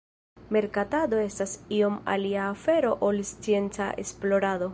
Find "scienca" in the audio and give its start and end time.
3.35-3.93